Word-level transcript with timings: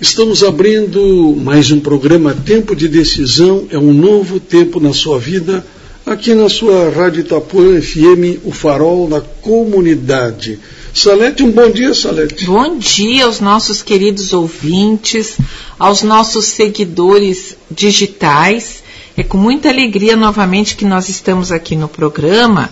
Estamos 0.00 0.44
abrindo 0.44 1.34
mais 1.42 1.72
um 1.72 1.80
programa 1.80 2.32
Tempo 2.32 2.76
de 2.76 2.86
Decisão, 2.86 3.66
é 3.68 3.76
um 3.76 3.92
novo 3.92 4.38
tempo 4.38 4.78
na 4.78 4.92
sua 4.92 5.18
vida, 5.18 5.66
aqui 6.06 6.36
na 6.36 6.48
sua 6.48 6.88
Rádio 6.88 7.22
Itapuã 7.22 7.80
FM, 7.82 8.38
o 8.44 8.52
farol 8.52 9.08
da 9.08 9.20
comunidade. 9.20 10.60
Salete, 10.94 11.42
um 11.42 11.50
bom 11.50 11.68
dia, 11.68 11.92
Salete. 11.94 12.44
Bom 12.46 12.78
dia 12.78 13.24
aos 13.24 13.40
nossos 13.40 13.82
queridos 13.82 14.32
ouvintes, 14.32 15.36
aos 15.76 16.04
nossos 16.04 16.44
seguidores 16.44 17.56
digitais. 17.68 18.84
É 19.16 19.24
com 19.24 19.36
muita 19.36 19.68
alegria 19.68 20.14
novamente 20.14 20.76
que 20.76 20.84
nós 20.84 21.08
estamos 21.08 21.50
aqui 21.50 21.74
no 21.74 21.88
programa 21.88 22.70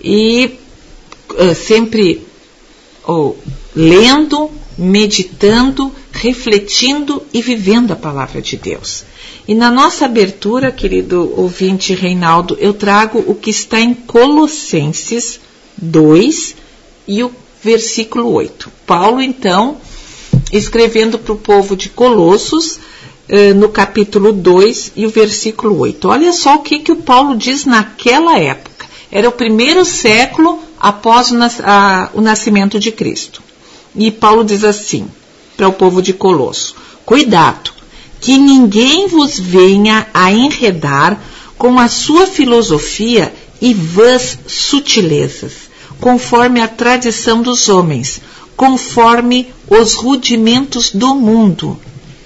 e 0.00 0.58
uh, 1.28 1.54
sempre 1.56 2.24
oh, 3.04 3.34
lendo, 3.74 4.48
meditando, 4.78 5.92
refletindo 6.22 7.20
e 7.32 7.42
vivendo 7.42 7.90
a 7.90 7.96
palavra 7.96 8.40
de 8.40 8.56
Deus. 8.56 9.04
E 9.48 9.56
na 9.56 9.72
nossa 9.72 10.04
abertura, 10.04 10.70
querido 10.70 11.34
ouvinte 11.36 11.94
Reinaldo, 11.94 12.56
eu 12.60 12.72
trago 12.72 13.24
o 13.26 13.34
que 13.34 13.50
está 13.50 13.80
em 13.80 13.92
Colossenses 13.92 15.40
2 15.76 16.54
e 17.08 17.24
o 17.24 17.32
versículo 17.60 18.32
8. 18.32 18.70
Paulo, 18.86 19.20
então, 19.20 19.78
escrevendo 20.52 21.18
para 21.18 21.32
o 21.32 21.38
povo 21.38 21.74
de 21.74 21.88
Colossos, 21.88 22.78
eh, 23.28 23.52
no 23.52 23.68
capítulo 23.68 24.32
2 24.32 24.92
e 24.94 25.04
o 25.06 25.10
versículo 25.10 25.76
8. 25.76 26.06
Olha 26.06 26.32
só 26.32 26.54
o 26.54 26.62
que, 26.62 26.78
que 26.78 26.92
o 26.92 27.02
Paulo 27.02 27.36
diz 27.36 27.66
naquela 27.66 28.38
época. 28.38 28.86
Era 29.10 29.28
o 29.28 29.32
primeiro 29.32 29.84
século 29.84 30.60
após 30.78 31.32
o, 31.32 32.20
nascimento 32.20 32.78
de 32.78 32.92
Cristo. 32.92 33.42
E 33.96 34.12
Paulo 34.12 34.44
diz 34.44 34.62
assim 34.62 35.08
para 35.62 35.68
o 35.68 35.72
povo 35.72 36.02
de 36.02 36.12
Colosso: 36.12 36.74
Cuidado, 37.06 37.70
que 38.20 38.36
ninguém 38.36 39.06
vos 39.06 39.38
venha 39.38 40.08
a 40.12 40.32
enredar 40.32 41.20
com 41.56 41.78
a 41.78 41.86
sua 41.86 42.26
filosofia 42.26 43.32
e 43.60 43.72
vãs 43.72 44.40
sutilezas, 44.48 45.52
conforme 46.00 46.60
a 46.60 46.66
tradição 46.66 47.42
dos 47.42 47.68
homens, 47.68 48.20
conforme 48.56 49.54
os 49.68 49.94
rudimentos 49.94 50.90
do 50.90 51.14
mundo, 51.14 51.78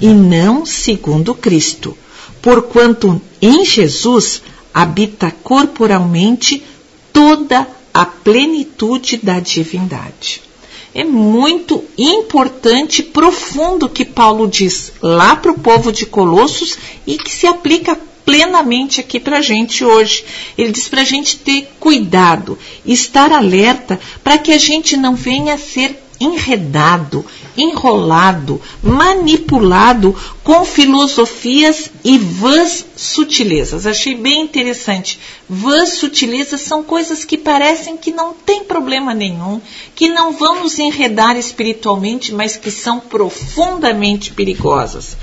e 0.00 0.08
não 0.08 0.66
segundo 0.66 1.32
Cristo, 1.32 1.96
porquanto 2.42 3.22
em 3.40 3.64
Jesus 3.64 4.42
habita 4.74 5.30
corporalmente 5.30 6.64
toda 7.12 7.64
a 7.94 8.04
plenitude 8.04 9.18
da 9.18 9.38
divindade 9.38 10.49
é 10.94 11.04
muito 11.04 11.84
importante, 11.96 13.02
profundo 13.02 13.88
que 13.88 14.04
Paulo 14.04 14.48
diz 14.48 14.92
lá 15.00 15.36
para 15.36 15.52
o 15.52 15.58
povo 15.58 15.92
de 15.92 16.06
Colossos 16.06 16.76
e 17.06 17.16
que 17.16 17.30
se 17.30 17.46
aplica 17.46 17.98
plenamente 18.24 19.00
aqui 19.00 19.18
para 19.18 19.38
a 19.38 19.42
gente 19.42 19.84
hoje. 19.84 20.24
Ele 20.56 20.72
diz 20.72 20.88
para 20.88 21.02
a 21.02 21.04
gente 21.04 21.38
ter 21.38 21.68
cuidado, 21.78 22.58
estar 22.84 23.32
alerta 23.32 24.00
para 24.22 24.38
que 24.38 24.52
a 24.52 24.58
gente 24.58 24.96
não 24.96 25.14
venha 25.14 25.56
ser 25.58 26.00
enredado, 26.20 27.24
enrolado, 27.56 28.60
manipulado 28.82 30.14
com 30.44 30.64
filosofias 30.66 31.90
e 32.04 32.18
vãs 32.18 32.84
sutilezas. 32.94 33.86
Achei 33.86 34.14
bem 34.14 34.42
interessante. 34.42 35.18
Vãs 35.48 35.94
sutilezas 35.94 36.60
são 36.60 36.82
coisas 36.82 37.24
que 37.24 37.38
parecem 37.38 37.96
que 37.96 38.12
não 38.12 38.34
tem 38.34 38.64
problema 38.64 39.14
nenhum, 39.14 39.60
que 39.94 40.10
não 40.10 40.32
vão 40.32 40.62
nos 40.62 40.78
enredar 40.78 41.36
espiritualmente, 41.36 42.34
mas 42.34 42.56
que 42.56 42.70
são 42.70 43.00
profundamente 43.00 44.32
perigosas. 44.32 45.16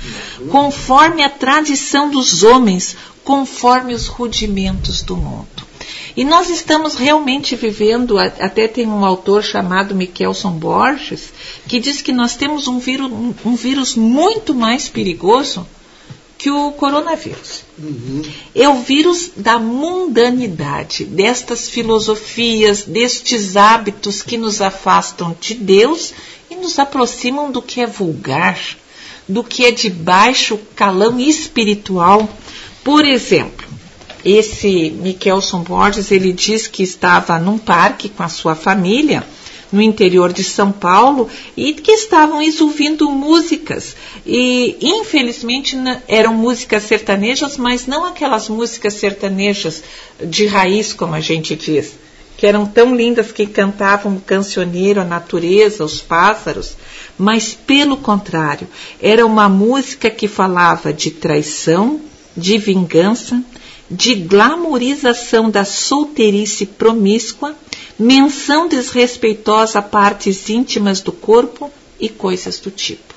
Conforme 0.50 1.22
a 1.22 1.30
tradição 1.30 2.10
dos 2.10 2.42
homens, 2.42 2.96
conforme 3.22 3.94
os 3.94 4.06
rudimentos 4.06 5.02
do 5.02 5.16
mundo. 5.16 5.57
E 6.18 6.24
nós 6.24 6.50
estamos 6.50 6.96
realmente 6.96 7.54
vivendo, 7.54 8.18
até 8.18 8.66
tem 8.66 8.88
um 8.88 9.04
autor 9.04 9.40
chamado 9.40 9.94
Michelson 9.94 10.50
Borges, 10.50 11.32
que 11.68 11.78
diz 11.78 12.02
que 12.02 12.10
nós 12.10 12.34
temos 12.34 12.66
um 12.66 12.80
vírus, 12.80 13.08
um 13.44 13.54
vírus 13.54 13.94
muito 13.94 14.52
mais 14.52 14.88
perigoso 14.88 15.64
que 16.36 16.50
o 16.50 16.72
coronavírus. 16.72 17.62
Uhum. 17.78 18.22
É 18.52 18.68
o 18.68 18.80
vírus 18.82 19.30
da 19.36 19.60
mundanidade, 19.60 21.04
destas 21.04 21.68
filosofias, 21.68 22.82
destes 22.82 23.56
hábitos 23.56 24.20
que 24.20 24.36
nos 24.36 24.60
afastam 24.60 25.36
de 25.40 25.54
Deus 25.54 26.12
e 26.50 26.56
nos 26.56 26.80
aproximam 26.80 27.52
do 27.52 27.62
que 27.62 27.80
é 27.80 27.86
vulgar, 27.86 28.58
do 29.28 29.44
que 29.44 29.64
é 29.64 29.70
de 29.70 29.88
baixo 29.88 30.58
calão 30.74 31.20
espiritual. 31.20 32.28
Por 32.82 33.06
exemplo, 33.06 33.77
esse 34.24 34.90
Michelson 34.90 35.62
Borges, 35.62 36.10
ele 36.10 36.32
diz 36.32 36.66
que 36.66 36.82
estava 36.82 37.38
num 37.38 37.58
parque 37.58 38.08
com 38.08 38.22
a 38.22 38.28
sua 38.28 38.54
família, 38.54 39.24
no 39.70 39.82
interior 39.82 40.32
de 40.32 40.42
São 40.42 40.72
Paulo, 40.72 41.28
e 41.56 41.74
que 41.74 41.92
estavam 41.92 42.40
ouvindo 42.60 43.10
músicas. 43.10 43.94
E, 44.26 44.76
infelizmente, 44.80 45.76
eram 46.06 46.34
músicas 46.34 46.84
sertanejas, 46.84 47.56
mas 47.56 47.86
não 47.86 48.04
aquelas 48.04 48.48
músicas 48.48 48.94
sertanejas 48.94 49.82
de 50.24 50.46
raiz, 50.46 50.92
como 50.92 51.14
a 51.14 51.20
gente 51.20 51.54
diz, 51.54 51.92
que 52.36 52.46
eram 52.46 52.64
tão 52.64 52.94
lindas 52.94 53.32
que 53.32 53.46
cantavam 53.46 54.16
o 54.16 54.20
cancioneiro, 54.20 55.00
a 55.00 55.04
natureza, 55.04 55.84
os 55.84 56.00
pássaros, 56.00 56.76
mas, 57.18 57.52
pelo 57.52 57.96
contrário, 57.96 58.68
era 59.02 59.26
uma 59.26 59.48
música 59.48 60.08
que 60.08 60.28
falava 60.28 60.92
de 60.92 61.10
traição, 61.10 62.00
de 62.36 62.56
vingança, 62.56 63.42
de 63.90 64.14
glamorização 64.14 65.50
da 65.50 65.64
solteirice 65.64 66.66
promíscua, 66.66 67.56
menção 67.98 68.68
desrespeitosa 68.68 69.78
a 69.78 69.82
partes 69.82 70.48
íntimas 70.48 71.00
do 71.00 71.12
corpo 71.12 71.70
e 71.98 72.08
coisas 72.08 72.58
do 72.58 72.70
tipo. 72.70 73.14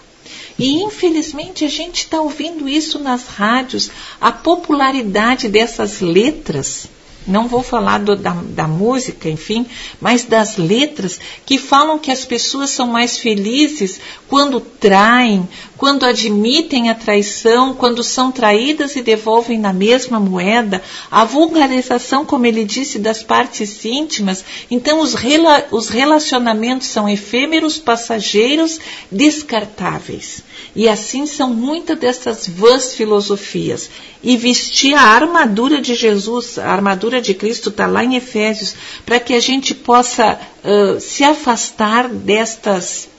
E 0.57 0.83
infelizmente 0.83 1.65
a 1.65 1.69
gente 1.69 2.03
está 2.03 2.21
ouvindo 2.21 2.67
isso 2.67 2.99
nas 2.99 3.27
rádios, 3.27 3.89
a 4.19 4.31
popularidade 4.31 5.49
dessas 5.49 6.01
letras 6.01 6.87
não 7.25 7.47
vou 7.47 7.61
falar 7.61 7.99
do, 7.99 8.15
da, 8.15 8.31
da, 8.31 8.67
música, 8.67 9.29
enfim, 9.29 9.65
mas 9.99 10.23
das 10.23 10.57
letras 10.57 11.19
que 11.45 11.57
falam 11.57 11.99
que 11.99 12.11
as 12.11 12.25
pessoas 12.25 12.71
são 12.71 12.87
mais 12.87 13.17
felizes 13.17 13.99
quando 14.27 14.59
traem, 14.59 15.47
quando 15.77 16.05
admitem 16.05 16.89
a 16.89 16.95
traição, 16.95 17.73
quando 17.73 18.03
são 18.03 18.31
traídas 18.31 18.95
e 18.95 19.01
devolvem 19.01 19.59
na 19.59 19.73
mesma 19.73 20.19
moeda, 20.19 20.81
a 21.09 21.25
vulgarização, 21.25 22.23
como 22.23 22.45
ele 22.45 22.63
disse, 22.63 22.99
das 22.99 23.23
partes 23.23 23.83
íntimas. 23.83 24.45
Então, 24.69 24.99
os, 24.99 25.13
rela, 25.13 25.65
os 25.71 25.89
relacionamentos 25.89 26.87
são 26.87 27.09
efêmeros, 27.09 27.77
passageiros, 27.79 28.79
descartáveis. 29.11 30.43
E 30.75 30.87
assim 30.87 31.25
são 31.25 31.53
muitas 31.53 31.97
dessas 31.97 32.47
vãs 32.47 32.93
filosofias. 32.93 33.89
E 34.23 34.37
vestir 34.37 34.93
a 34.93 35.01
armadura 35.01 35.81
de 35.81 35.95
Jesus, 35.95 36.59
a 36.59 36.71
armadura 36.71 37.10
de 37.19 37.33
Cristo 37.33 37.69
está 37.69 37.87
lá 37.87 38.03
em 38.03 38.15
Efésios, 38.15 38.75
para 39.05 39.19
que 39.19 39.33
a 39.33 39.39
gente 39.39 39.73
possa 39.73 40.39
uh, 40.63 40.99
se 41.01 41.23
afastar 41.23 42.07
destas 42.07 43.09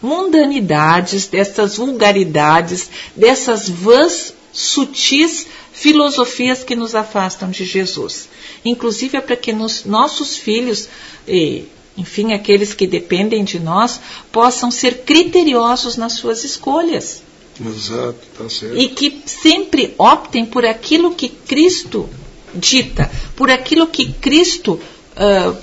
mundanidades, 0.00 1.26
dessas 1.26 1.76
vulgaridades, 1.76 2.90
dessas 3.14 3.68
vãs 3.68 4.34
sutis 4.52 5.46
filosofias 5.72 6.64
que 6.64 6.74
nos 6.74 6.94
afastam 6.94 7.50
de 7.50 7.64
Jesus. 7.64 8.28
Inclusive 8.64 9.18
é 9.18 9.20
para 9.20 9.36
que 9.36 9.52
nos, 9.52 9.84
nossos 9.84 10.36
filhos, 10.36 10.88
e 11.28 11.64
enfim, 11.96 12.32
aqueles 12.32 12.74
que 12.74 12.86
dependem 12.86 13.44
de 13.44 13.58
nós, 13.58 14.00
possam 14.32 14.70
ser 14.70 15.02
criteriosos 15.04 15.96
nas 15.96 16.14
suas 16.14 16.44
escolhas. 16.44 17.22
Exato, 17.60 18.18
tá 18.36 18.48
certo. 18.48 18.76
E 18.76 18.88
que 18.88 19.22
sempre 19.24 19.94
optem 19.96 20.44
por 20.44 20.64
aquilo 20.64 21.14
que 21.14 21.28
Cristo 21.28 22.08
dita, 22.56 23.10
por 23.34 23.50
aquilo 23.50 23.86
que 23.86 24.12
Cristo 24.12 24.80
uh, 25.16 25.56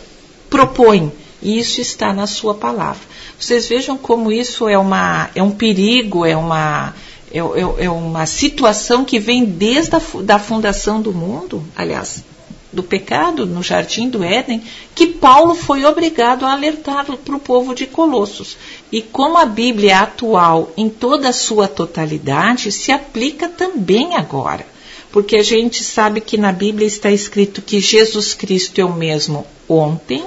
propõe. 0.50 1.12
E 1.42 1.60
isso 1.60 1.82
está 1.82 2.14
na 2.14 2.26
sua 2.26 2.54
palavra. 2.54 3.02
Vocês 3.38 3.68
vejam 3.68 3.98
como 3.98 4.32
isso 4.32 4.70
é, 4.70 4.78
uma, 4.78 5.30
é 5.36 5.44
um 5.44 5.52
perigo, 5.52 6.26
é 6.26 6.38
uma, 6.38 6.94
é, 7.32 7.40
é, 7.40 7.86
é 7.86 7.90
uma 7.90 8.26
situação 8.26 9.04
que 9.04 9.20
vem 9.20 9.44
desde 9.44 9.96
a 9.96 10.02
da 10.22 10.40
fundação 10.40 11.02
do 11.02 11.12
mundo, 11.12 11.62
aliás, 11.76 12.24
do 12.72 12.82
pecado 12.82 13.46
no 13.46 13.62
jardim 13.62 14.10
do 14.10 14.24
Éden, 14.24 14.64
que 14.96 15.08
Paulo 15.08 15.54
foi 15.54 15.86
obrigado 15.86 16.46
a 16.46 16.54
alertar 16.54 17.06
para 17.06 17.36
o 17.36 17.40
povo 17.40 17.76
de 17.76 17.86
Colossos. 17.86 18.58
E 18.92 19.02
como 19.02 19.38
a 19.38 19.46
Bíblia 19.46 19.92
é 19.92 19.96
atual 19.96 20.72
em 20.76 20.90
toda 20.90 21.30
a 21.30 21.34
sua 21.34 21.68
totalidade, 21.68 22.72
se 22.72 22.92
aplica 22.92 23.48
também 23.48 24.16
agora. 24.16 24.66
Porque 25.14 25.38
a 25.38 25.44
gente 25.44 25.84
sabe 25.84 26.20
que 26.20 26.40
na 26.40 26.52
Bíblia 26.52 26.88
está 26.88 27.12
escrito 27.12 27.62
que 27.62 27.80
Jesus 27.80 28.34
Cristo 28.34 28.82
é 28.82 28.84
o 28.84 28.96
mesmo 28.96 29.46
ontem, 29.70 30.26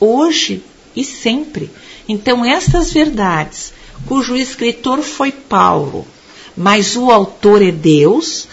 hoje 0.00 0.62
e 0.96 1.04
sempre. 1.04 1.70
Então, 2.08 2.42
essas 2.42 2.90
verdades, 2.90 3.74
cujo 4.06 4.34
escritor 4.34 5.02
foi 5.02 5.30
Paulo, 5.30 6.06
mas 6.56 6.96
o 6.96 7.10
autor 7.10 7.60
é 7.60 7.70
Deus 7.70 8.48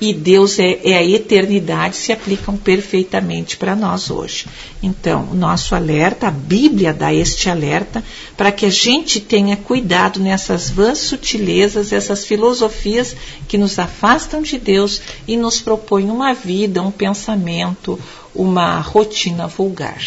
e 0.00 0.12
Deus 0.12 0.58
é, 0.58 0.80
é, 0.82 0.96
a 0.96 1.04
eternidade 1.04 1.96
se 1.96 2.12
aplicam 2.12 2.56
perfeitamente 2.56 3.56
para 3.56 3.76
nós 3.76 4.10
hoje. 4.10 4.46
Então, 4.82 5.28
o 5.30 5.34
nosso 5.34 5.74
alerta, 5.74 6.28
a 6.28 6.30
Bíblia 6.30 6.92
dá 6.92 7.14
este 7.14 7.48
alerta 7.48 8.02
para 8.36 8.50
que 8.50 8.66
a 8.66 8.70
gente 8.70 9.20
tenha 9.20 9.56
cuidado 9.56 10.18
nessas 10.18 10.68
vãs 10.68 10.98
sutilezas, 10.98 11.92
essas 11.92 12.24
filosofias 12.24 13.16
que 13.46 13.56
nos 13.56 13.78
afastam 13.78 14.42
de 14.42 14.58
Deus 14.58 15.00
e 15.28 15.36
nos 15.36 15.60
propõem 15.60 16.10
uma 16.10 16.34
vida, 16.34 16.82
um 16.82 16.90
pensamento, 16.90 17.98
uma 18.34 18.80
rotina 18.80 19.46
vulgar. 19.46 20.02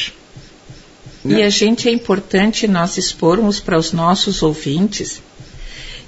E 1.24 1.42
a 1.42 1.50
gente 1.50 1.90
é 1.90 1.92
importante 1.92 2.68
nós 2.68 2.98
expormos 2.98 3.60
para 3.60 3.78
os 3.78 3.92
nossos 3.92 4.44
ouvintes 4.44 5.22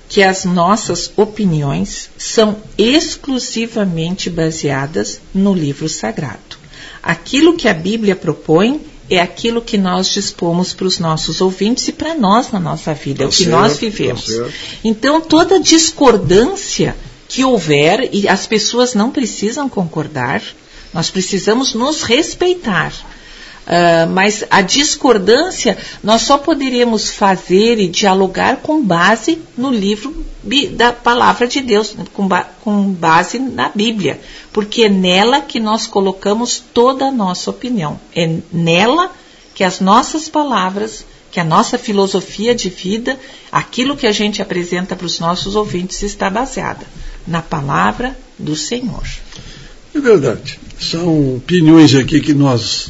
que 0.10 0.24
as 0.24 0.44
nossas 0.44 1.12
opiniões 1.16 2.10
são 2.18 2.58
exclusivamente 2.76 4.28
baseadas 4.28 5.22
no 5.34 5.54
livro 5.54 5.88
sagrado. 5.88 6.58
Aquilo 7.02 7.56
que 7.56 7.68
a 7.68 7.74
Bíblia 7.74 8.16
propõe 8.16 8.82
é 9.08 9.20
aquilo 9.20 9.62
que 9.62 9.78
nós 9.78 10.10
dispomos 10.10 10.74
para 10.74 10.88
os 10.88 11.00
nossos 11.00 11.42
ouvintes 11.42 11.88
e 11.88 11.92
para 11.92 12.16
nós 12.16 12.52
na 12.52 12.60
nossa 12.60 12.94
vida, 12.94 13.20
tá 13.20 13.24
é 13.24 13.28
o 13.28 13.30
que 13.30 13.38
certo, 13.38 13.52
nós 13.52 13.74
tá 13.74 13.80
vivemos. 13.80 14.26
Tá 14.26 14.50
então, 14.84 15.22
toda 15.22 15.60
discordância 15.60 16.96
que 17.28 17.44
houver, 17.44 18.10
e 18.12 18.28
as 18.28 18.48
pessoas 18.48 18.96
não 18.96 19.12
precisam 19.12 19.70
concordar, 19.70 20.42
nós 20.92 21.12
precisamos 21.12 21.76
nos 21.76 22.02
respeitar. 22.02 22.92
Uh, 23.70 24.10
mas 24.10 24.44
a 24.50 24.62
discordância 24.62 25.78
nós 26.04 26.24
só 26.24 26.40
poderíamos 26.40 27.12
fazer 27.12 27.78
e 27.78 27.88
dialogar 27.88 28.58
com 28.64 28.84
base 28.84 29.40
no 29.56 29.70
livro 29.70 30.26
da 30.72 30.92
palavra 30.92 31.48
de 31.48 31.62
Deus, 31.62 31.96
com, 32.12 32.28
ba 32.28 32.50
com 32.62 32.92
base 32.92 33.38
na 33.38 33.70
Bíblia, 33.70 34.20
porque 34.52 34.86
é 34.86 34.90
nela 34.90 35.42
que 35.42 35.60
nós 35.60 35.86
colocamos 35.86 36.64
toda 36.74 37.06
a 37.06 37.12
nossa 37.12 37.52
opinião. 37.52 38.00
É 38.16 38.38
nela 38.52 39.12
que 39.54 39.64
as 39.64 39.80
nossas 39.80 40.28
palavras, 40.28 41.06
que 41.30 41.40
a 41.40 41.44
nossa 41.44 41.78
filosofia 41.78 42.56
de 42.56 42.70
vida, 42.70 43.20
aquilo 43.52 43.96
que 43.96 44.08
a 44.08 44.12
gente 44.12 44.42
apresenta 44.42 44.96
para 44.96 45.06
os 45.06 45.20
nossos 45.20 45.56
ouvintes 45.56 46.02
está 46.02 46.28
baseada 46.28 46.88
na 47.28 47.44
palavra 47.44 48.18
do 48.40 48.56
Senhor. 48.56 49.04
É 49.94 50.00
verdade. 50.00 50.60
São 50.80 51.36
opiniões 51.36 51.94
aqui 51.94 52.20
que 52.20 52.34
nós 52.34 52.90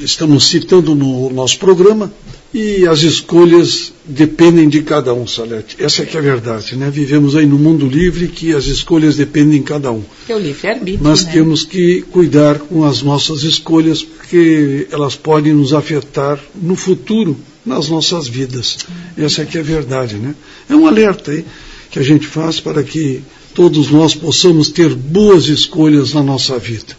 estamos 0.00 0.48
citando 0.48 0.94
no 0.94 1.30
nosso 1.30 1.58
programa 1.58 2.12
e 2.52 2.86
as 2.86 3.02
escolhas 3.02 3.92
dependem 4.06 4.68
de 4.68 4.82
cada 4.82 5.12
um, 5.12 5.26
Salete. 5.26 5.76
Essa 5.78 6.02
é 6.02 6.06
que 6.06 6.16
é 6.16 6.20
a 6.20 6.22
verdade, 6.22 6.76
né? 6.76 6.90
Vivemos 6.90 7.36
aí 7.36 7.44
no 7.44 7.58
mundo 7.58 7.86
livre 7.86 8.28
que 8.28 8.54
as 8.54 8.66
escolhas 8.66 9.16
dependem 9.16 9.58
de 9.60 9.64
cada 9.64 9.92
um. 9.92 10.02
É 10.28 10.34
o 10.34 10.38
livre-arbítrio, 10.38 11.00
Mas 11.02 11.24
né? 11.24 11.32
temos 11.32 11.64
que 11.64 12.02
cuidar 12.10 12.58
com 12.58 12.84
as 12.84 13.02
nossas 13.02 13.42
escolhas 13.42 14.02
porque 14.02 14.86
elas 14.90 15.14
podem 15.14 15.52
nos 15.52 15.74
afetar 15.74 16.40
no 16.54 16.74
futuro, 16.74 17.36
nas 17.64 17.88
nossas 17.88 18.26
vidas. 18.26 18.78
Essa 19.16 19.42
é 19.42 19.44
que 19.44 19.58
é 19.58 19.60
a 19.60 19.64
verdade, 19.64 20.16
né? 20.16 20.34
É 20.70 20.74
um 20.74 20.86
alerta 20.86 21.32
aí 21.32 21.44
que 21.90 21.98
a 21.98 22.02
gente 22.02 22.26
faz 22.26 22.60
para 22.60 22.82
que 22.82 23.22
todos 23.54 23.90
nós 23.90 24.14
possamos 24.14 24.70
ter 24.70 24.94
boas 24.94 25.48
escolhas 25.48 26.14
na 26.14 26.22
nossa 26.22 26.58
vida. 26.58 26.96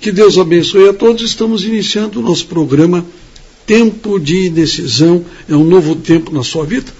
Que 0.00 0.12
Deus 0.12 0.38
abençoe 0.38 0.88
a 0.88 0.92
todos. 0.92 1.22
Estamos 1.22 1.64
iniciando 1.64 2.20
o 2.20 2.22
nosso 2.22 2.46
programa 2.46 3.04
Tempo 3.66 4.18
de 4.18 4.48
Decisão. 4.48 5.24
É 5.48 5.54
um 5.54 5.64
novo 5.64 5.96
tempo 5.96 6.32
na 6.32 6.42
sua 6.42 6.64
vida. 6.64 6.92